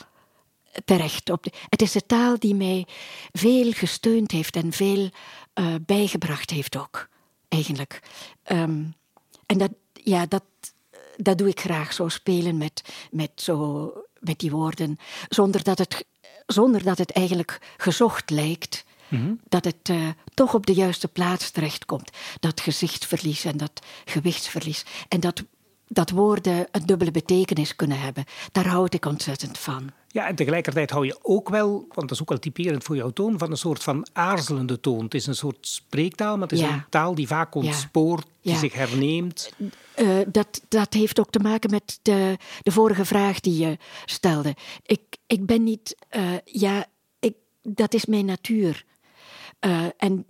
[0.84, 1.30] terecht.
[1.30, 2.86] Op het is de taal die mij
[3.32, 5.10] veel gesteund heeft en veel
[5.54, 7.08] uh, bijgebracht heeft ook,
[7.48, 8.02] eigenlijk.
[8.52, 8.94] Um,
[9.46, 10.44] en dat, ja, dat,
[11.16, 16.04] dat doe ik graag, zo spelen met, met zo met die woorden, zonder dat het,
[16.46, 18.84] zonder dat het eigenlijk gezocht lijkt.
[19.08, 19.34] Mhm.
[19.48, 22.10] Dat het uh, toch op de juiste plaats terechtkomt.
[22.40, 24.84] Dat gezichtsverlies en dat gewichtsverlies.
[25.08, 25.44] En dat,
[25.92, 28.24] dat woorden een dubbele betekenis kunnen hebben.
[28.52, 29.90] Daar houd ik ontzettend van.
[30.08, 33.10] Ja, en tegelijkertijd hou je ook wel, want dat is ook wel typerend voor jouw
[33.10, 35.04] toon, van een soort van aarzelende toon.
[35.04, 38.72] Het is een soort spreektaal, maar het is een taal die vaak ontspoort, die zich
[38.72, 39.52] herneemt.
[39.96, 44.54] Uh, dat, dat heeft ook te maken met de, de vorige vraag die je stelde.
[44.86, 46.86] Ik, ik ben niet, uh, ja,
[47.18, 48.84] ik, dat is mijn natuur.
[49.60, 50.26] Uh, en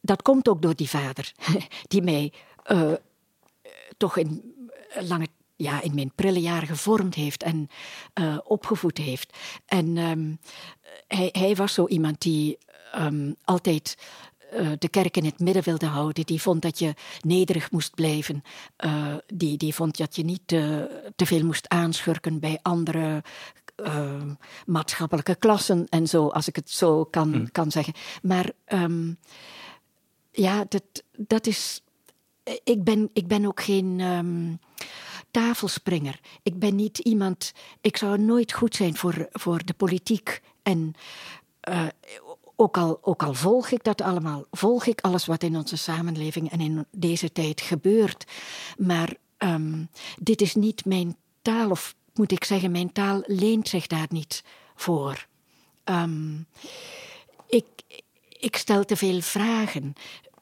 [0.00, 1.32] dat komt ook door die vader,
[1.88, 2.32] die mij
[3.96, 4.54] toch in
[5.00, 7.68] lange ja, in mijn prille jaren gevormd heeft en
[8.14, 9.36] uh, opgevoed heeft.
[9.66, 10.38] En um,
[11.08, 12.58] hij, hij, was zo iemand die
[12.98, 13.96] um, altijd
[14.54, 16.26] uh, de kerk in het midden wilde houden.
[16.26, 18.42] Die vond dat je nederig moest blijven.
[18.84, 23.22] Uh, die, die vond dat je niet te, te veel moest aanschurken bij andere
[24.66, 27.46] maatschappelijke klassen en zo, als ik het zo kan, hm.
[27.52, 27.94] kan zeggen.
[28.22, 29.18] Maar um,
[30.30, 30.82] ja, dat,
[31.16, 31.82] dat is.
[32.64, 34.00] Ik ben, ik ben ook geen
[35.30, 36.20] tafelspringer.
[36.42, 37.52] Ik ben niet iemand.
[37.80, 40.40] Ik zou nooit goed zijn voor, voor de politiek.
[40.62, 40.94] En
[41.68, 41.86] uh,
[42.56, 46.50] ook, al, ook al volg ik dat allemaal, volg ik alles wat in onze samenleving
[46.50, 48.24] en in deze tijd gebeurt.
[48.78, 49.88] Maar um,
[50.20, 54.44] dit is niet mijn taal, of moet ik zeggen, mijn taal leent zich daar niet
[54.74, 55.26] voor.
[55.84, 56.46] Um,
[57.46, 57.66] ik,
[58.28, 59.94] ik stel te veel vragen.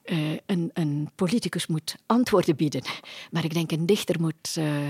[0.05, 2.83] Uh, een, een, politicus moet antwoorden bieden.
[3.31, 4.89] Maar ik denk een dichter moet uh,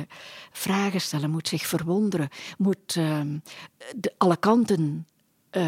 [0.52, 3.20] vragen stellen, moet zich verwonderen, moet uh,
[3.96, 5.06] de, alle kanten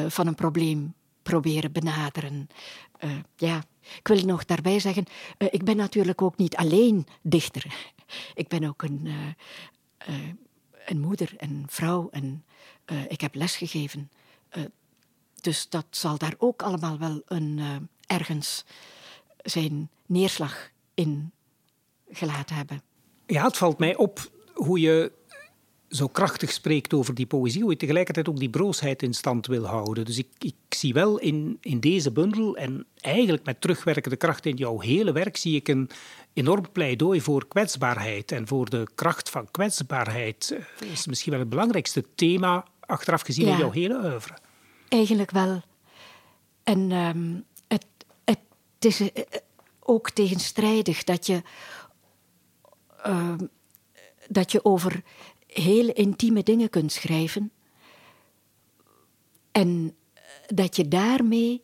[0.08, 2.48] van een probleem proberen benaderen.
[3.36, 3.62] ja.
[3.98, 5.04] Ik wil nog daarbij zeggen,
[5.50, 7.74] ik ben natuurlijk ook niet alleen dichter.
[8.34, 9.08] ik ben ook een,
[10.86, 12.44] een moeder en vrouw en
[13.08, 14.10] ik heb lesgegeven.
[15.40, 17.60] dus dat zal daar ook allemaal wel een,
[18.06, 18.64] ergens
[19.44, 21.32] zijn neerslag in
[22.08, 22.82] gelaten hebben.
[23.26, 25.12] Ja, het valt mij op hoe je
[25.88, 29.64] zo krachtig spreekt over die poëzie, hoe je tegelijkertijd ook die broosheid in stand wil
[29.64, 30.04] houden.
[30.04, 34.56] Dus ik, ik zie wel in, in deze bundel en eigenlijk met terugwerkende kracht in
[34.56, 35.90] jouw hele werk, zie ik een
[36.32, 40.56] enorm pleidooi voor kwetsbaarheid en voor de kracht van kwetsbaarheid.
[40.78, 44.38] Dat is misschien wel het belangrijkste thema achteraf gezien in jouw hele oeuvre.
[44.88, 45.62] Eigenlijk wel.
[46.62, 47.44] En um,
[48.84, 49.40] het is eh,
[49.80, 51.42] ook tegenstrijdig dat je,
[53.06, 53.34] uh,
[54.28, 55.02] dat je over
[55.46, 57.52] heel intieme dingen kunt schrijven
[59.52, 59.96] en
[60.46, 61.62] dat je daarmee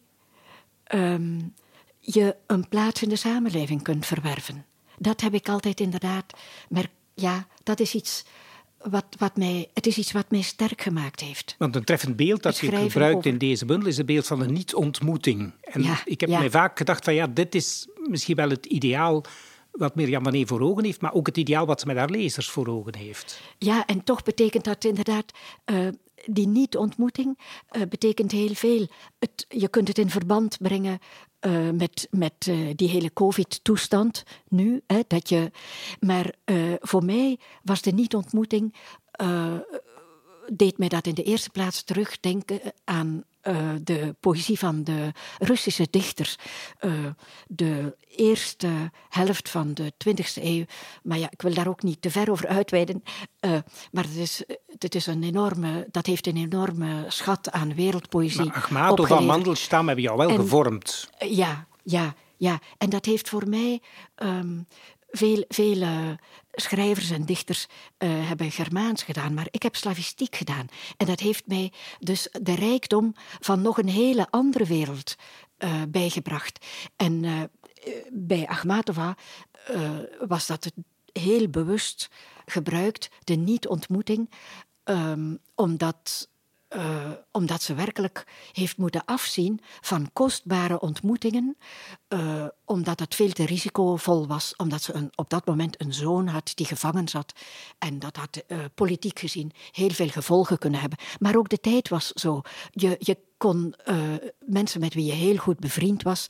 [0.94, 1.54] um,
[2.00, 4.66] je een plaats in de samenleving kunt verwerven.
[4.98, 6.32] Dat heb ik altijd inderdaad.
[6.68, 8.24] Maar ja, dat is iets
[8.82, 11.54] wat, wat mij, het is iets wat mij sterk gemaakt heeft.
[11.58, 14.52] Want een treffend beeld dat je gebruikt in deze bundel is het beeld van een
[14.52, 15.52] niet-ontmoeting.
[15.60, 19.24] En ik heb mij vaak gedacht van ja, dit is misschien wel het ideaal
[19.70, 22.50] wat Mirjam van voor ogen heeft, maar ook het ideaal wat ze met haar lezers
[22.50, 23.40] voor ogen heeft.
[23.58, 25.32] Ja, en toch betekent dat inderdaad
[25.66, 25.88] uh,
[26.24, 27.38] die niet-ontmoeting
[27.72, 28.86] uh, betekent heel veel.
[29.18, 30.98] Het, je kunt het in verband brengen
[31.46, 34.82] uh, met, met uh, die hele COVID-toestand nu.
[35.06, 35.50] Dat je,
[36.00, 38.74] maar uh, voor mij was de niet-ontmoeting.
[40.50, 45.86] Deed mij dat in de eerste plaats terugdenken aan uh, de poëzie van de Russische
[45.90, 46.36] dichters.
[46.80, 46.92] Uh,
[47.48, 48.68] de eerste
[49.08, 50.64] helft van de 20e eeuw.
[51.02, 53.02] Maar ja, ik wil daar ook niet te ver over uitweiden.
[53.40, 53.50] Uh,
[53.92, 54.42] maar het is,
[54.78, 58.44] het is een enorme, dat heeft een enorme schat aan wereldpoëzie.
[58.44, 61.10] Maar Achmatov van Mandelstam hebben jou wel en, gevormd.
[61.18, 62.58] ja, ja, ja.
[62.78, 63.80] En dat heeft voor mij
[64.16, 64.66] um,
[65.10, 66.18] veel, vele
[66.60, 67.66] schrijvers en dichters
[67.98, 70.66] uh, hebben Germaans gedaan, maar ik heb slavistiek gedaan.
[70.96, 75.14] En dat heeft mij dus de rijkdom van nog een hele andere wereld
[75.58, 76.66] uh, bijgebracht.
[76.96, 77.42] En uh,
[78.10, 79.16] bij Akhmatova
[80.28, 80.72] was dat
[81.12, 82.08] heel bewust
[82.46, 84.30] gebruikt, de niet-ontmoeting,
[84.84, 86.28] um, omdat
[86.76, 91.56] uh, omdat ze werkelijk heeft moeten afzien van kostbare ontmoetingen,
[92.08, 96.26] uh, omdat het veel te risicovol was, omdat ze een, op dat moment een zoon
[96.26, 97.32] had die gevangen zat.
[97.78, 100.98] En dat had uh, politiek gezien heel veel gevolgen kunnen hebben.
[101.18, 102.40] Maar ook de tijd was zo.
[102.70, 103.74] Je, je kon
[104.38, 106.26] mensen met wie je heel goed bevriend was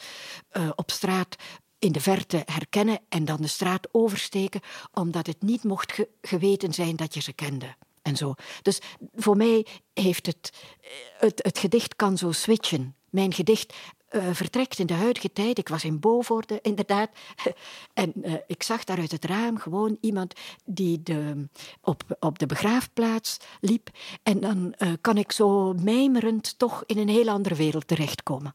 [0.75, 1.37] op straat
[1.79, 4.61] in de verte herkennen en dan de straat oversteken,
[4.93, 8.35] omdat het niet mocht ge geweten zijn dat je ze kende en zo.
[8.63, 8.81] Dus
[9.15, 12.95] voor mij heeft het, eh, het, het gedicht kan zo switchen.
[13.11, 13.75] Mijn gedicht
[14.11, 15.59] uh, vertrekt in de huidige tijd.
[15.59, 17.11] Ik was in Bovoorde, inderdaad.
[17.95, 20.35] en uh, ik zag daar uit het raam gewoon iemand
[20.65, 21.49] die de,
[21.81, 23.91] op, op de begraafplaats liep.
[24.23, 28.55] En dan kan ik zo mijmerend toch in een heel andere wereld terechtkomen.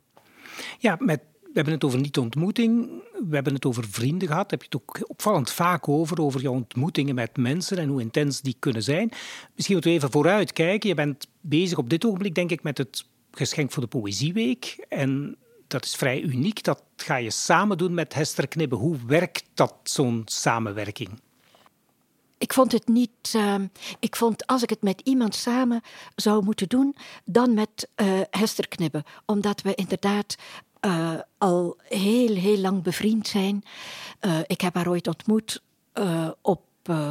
[0.80, 1.22] Ja, met
[1.56, 2.90] hebben het over niet-ontmoeting,
[3.30, 4.50] we hebben het over vrienden gehad.
[4.50, 8.02] Daar heb je het ook opvallend vaak over, over jouw ontmoetingen met mensen en hoe
[8.02, 9.12] intens die kunnen zijn.
[9.56, 10.90] Misschien moeten we even vooruit kijken.
[10.90, 14.86] Je bent bezig op dit ogenblik, denk ik, met het geschenk voor de Poëzieweek.
[14.90, 15.38] En
[15.68, 16.64] dat is vrij uniek.
[16.64, 18.76] Dat ga je samen doen met Hester Knibbe.
[18.76, 21.10] Hoe werkt dat, zo'n samenwerking?
[22.38, 23.34] Ik vond het niet.
[23.36, 23.56] Uh,
[24.00, 25.82] ik vond als ik het met iemand samen
[26.16, 29.04] zou moeten doen, dan met uh, Hester Knibbe.
[29.26, 30.36] Omdat we inderdaad
[30.86, 33.64] uh, al heel, heel lang bevriend zijn.
[34.22, 35.62] Uh, ik heb haar ooit ontmoet
[35.94, 36.62] uh, op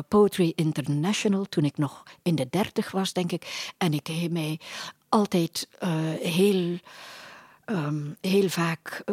[0.09, 3.73] Poetry International toen ik nog in de dertig was, denk ik.
[3.79, 4.61] En ik heb mij
[5.09, 5.69] altijd
[6.21, 6.79] heel,
[7.67, 9.05] um, heel vaak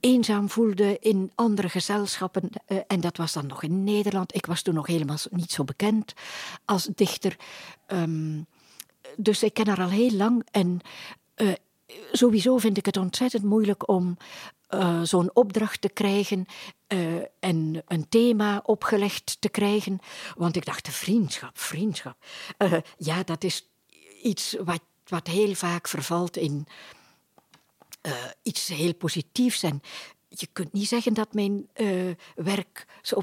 [0.00, 2.50] eenzaam voelde in andere gezelschappen.
[2.86, 4.34] En dat was dan nog in Nederland.
[4.34, 6.14] Ik was toen nog helemaal niet zo bekend
[6.64, 7.36] als dichter.
[7.86, 8.46] Um,
[9.16, 10.46] dus ik ken haar al heel lang.
[10.50, 10.80] En
[12.12, 14.16] sowieso vind ik het ontzettend moeilijk om
[14.70, 16.46] uh, zo'n opdracht te krijgen
[16.88, 19.98] uh, en een thema opgelegd te krijgen.
[20.36, 22.16] Want ik dacht, vriendschap, vriendschap.
[22.58, 23.68] Uh, ja, dat is
[24.22, 26.66] iets wat, wat heel vaak vervalt in
[28.42, 29.62] iets heel positiefs.
[29.62, 29.82] En
[30.28, 31.68] je kunt niet zeggen dat mijn
[32.34, 33.22] werk zo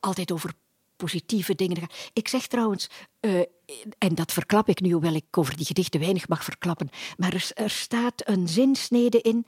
[0.00, 0.52] altijd over
[0.96, 2.10] positieve dingen gaat.
[2.12, 2.88] Ik zeg trouwens,
[3.98, 7.50] en dat verklap ik nu, hoewel ik over die gedichten weinig mag verklappen, maar er,
[7.54, 9.46] er staat een zinsnede in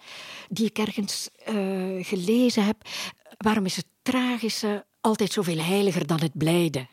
[0.48, 2.76] die ik ergens uh, gelezen heb.
[3.36, 6.86] Waarom is het tragische altijd zoveel heiliger dan het blijde?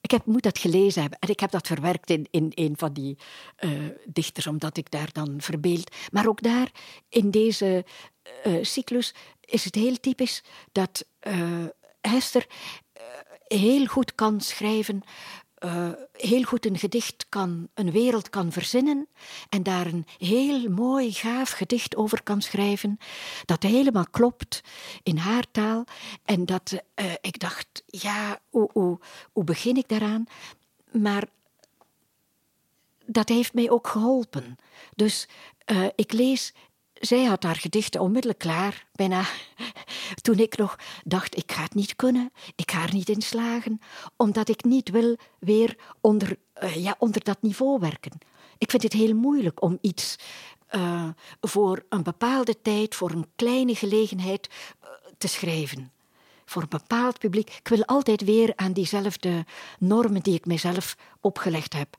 [0.00, 2.92] Ik heb, moet dat gelezen hebben en ik heb dat verwerkt in, in een van
[2.92, 3.18] die
[3.60, 3.70] uh,
[4.06, 5.94] dichters, omdat ik daar dan verbeeld.
[6.10, 6.70] Maar ook daar,
[7.08, 7.84] in deze
[8.62, 11.06] cyclus, is het heel typisch dat
[12.00, 12.46] Hester
[13.46, 15.02] heel goed kan schrijven,
[15.64, 19.08] uh, heel goed een gedicht kan, een wereld kan verzinnen
[19.48, 22.98] en daar een heel mooi, gaaf gedicht over kan schrijven,
[23.44, 24.60] dat helemaal klopt
[25.02, 25.84] in haar taal.
[26.24, 28.98] En dat uh, ik dacht, ja, hoe,
[29.32, 30.24] begin ik daaraan?
[30.90, 31.24] Maar
[33.06, 34.56] dat heeft mij ook geholpen.
[34.94, 35.28] Dus
[35.66, 36.52] uh, ik lees
[37.04, 39.24] zij had haar gedichten onmiddellijk klaar, bijna.
[40.20, 43.80] Toen ik nog dacht, ik ga het niet kunnen, ik ga er niet in slagen,
[44.16, 48.18] omdat ik niet wil weer onder, uh, ja, onder dat niveau werken.
[48.58, 50.16] Ik vind het heel moeilijk om iets
[50.70, 51.08] uh,
[51.40, 54.88] voor een bepaalde tijd, voor een kleine gelegenheid uh,
[55.18, 55.92] te schrijven.
[56.44, 57.50] Voor een bepaald publiek.
[57.50, 59.44] Ik wil altijd weer aan diezelfde
[59.78, 61.96] normen die ik mezelf opgelegd heb.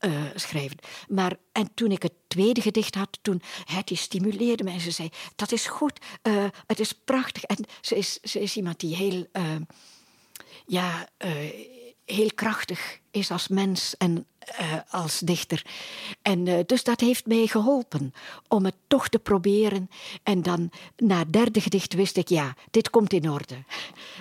[0.00, 0.78] Uh, schrijven.
[1.08, 5.08] Maar, en toen ik het tweede gedicht had, toen hij stimuleerde mij en ze zei,
[5.36, 7.42] dat is goed, uh, het is prachtig.
[7.42, 9.42] En ze is, ze is iemand die heel, uh,
[10.66, 11.08] ja,
[12.04, 14.26] heel krachtig is als mens en
[14.88, 15.66] als dichter.
[16.22, 18.12] En dus dat heeft mij geholpen
[18.48, 19.90] om het toch te proberen.
[20.22, 23.64] En dan na het derde gedicht wist ik, ja, dit komt in orde.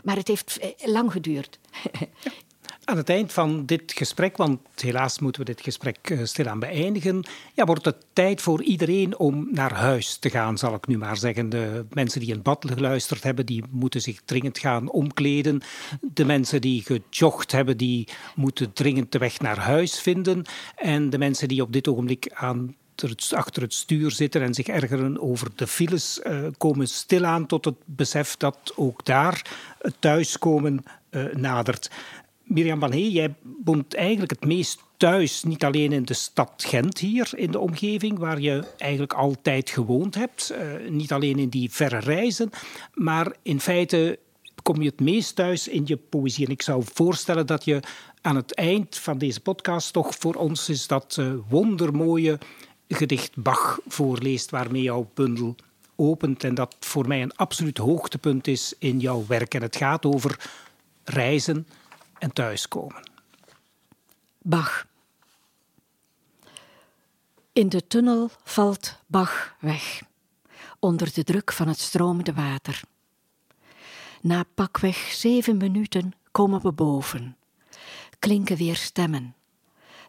[0.04, 1.60] Maar het heeft lang geduurd.
[2.90, 7.24] Aan het eind van dit gesprek, want helaas moeten we dit gesprek eh, stilaan beëindigen,
[7.54, 11.18] ja, wordt het tijd voor iedereen om naar huis te gaan, zal ik nu maar
[11.18, 11.50] zeggen.
[11.50, 15.62] De mensen die in bad geluisterd hebben, die moeten zich dringend gaan omkleden.
[16.02, 20.44] De mensen die gejogd hebben, die moeten dringend de weg naar huis vinden.
[20.76, 22.76] En de mensen die op dit ogenblik aan
[23.30, 27.76] achter het stuur zitten en zich ergeren over de files, uh, komen stilaan tot het
[27.86, 29.46] besef dat ook daar
[29.82, 31.90] het thuiskomen uh, nadert.
[32.50, 37.00] Mirjam van Hee, jij woont eigenlijk het meest thuis, niet alleen in de stad Gent
[37.00, 40.52] hier in de omgeving, waar je eigenlijk altijd gewoond hebt.
[40.52, 42.50] Uh, niet alleen in die verre reizen,
[42.94, 44.20] maar in feite
[44.64, 46.46] kom je het meest thuis in je poëzie.
[46.46, 47.80] En ik zou voorstellen dat je
[48.22, 52.38] aan het eind van deze podcast toch voor ons is dat uh, wondermooie
[52.88, 55.56] gedicht Bach voorleest, waarmee jouw bundel
[55.96, 56.44] opent.
[56.44, 59.54] En dat voor mij een absoluut hoogtepunt is in jouw werk.
[59.54, 60.50] En het gaat over
[61.04, 61.68] reizen
[62.20, 63.10] en thuiskomen.
[64.42, 64.88] Bach.
[67.54, 70.02] In de tunnel valt Bach weg,
[70.80, 72.82] onder de druk van het stromende water.
[74.22, 77.38] Na pakweg zeven minuten komen we boven,
[78.20, 79.36] klinken weer stemmen,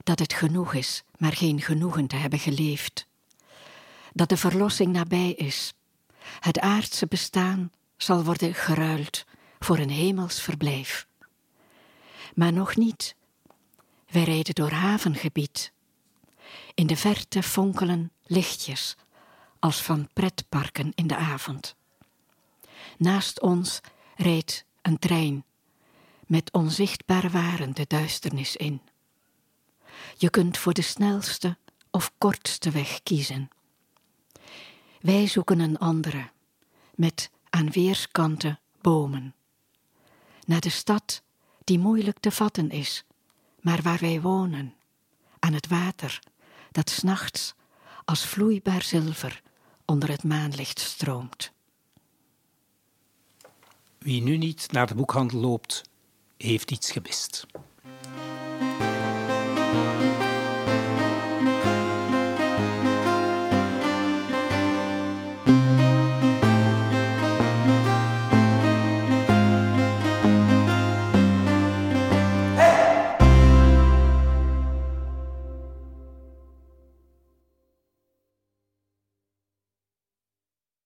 [0.03, 3.07] dat het genoeg is, maar geen genoegen te hebben geleefd.
[4.13, 5.73] Dat de verlossing nabij is.
[6.41, 9.25] Het aardse bestaan zal worden geruild
[9.59, 11.09] voor een hemels verblijf
[12.41, 13.17] maar nog niet.
[14.11, 15.73] Wij rijden door havengebied.
[16.75, 18.97] In de verte fonkelen lichtjes,
[19.59, 21.77] als van pretparken in de avond.
[22.99, 23.81] Naast ons
[24.17, 25.45] rijdt een trein,
[26.27, 28.81] met onzichtbare waren de duisternis in.
[30.17, 31.57] Je kunt voor de snelste
[31.91, 33.49] of kortste weg kiezen.
[35.01, 36.31] Wij zoeken een andere,
[36.95, 39.35] met aan weerskanten bomen.
[40.47, 41.23] Naar de stad
[41.71, 43.05] die moeilijk te vatten is,
[43.61, 44.75] maar waar wij wonen,
[45.39, 46.23] aan het water,
[46.71, 47.55] dat s'nachts
[48.05, 49.43] als vloeibaar zilver
[49.85, 51.53] onder het maanlicht stroomt.
[53.99, 55.83] Wie nu niet naar de boekhandel loopt,
[56.37, 57.47] heeft iets gemist.